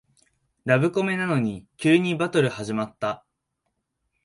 [0.65, 3.23] ラブコメなのに急にバトル始まった